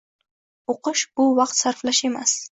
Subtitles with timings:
[0.73, 2.35] O`qish bu vaqt sarflash emas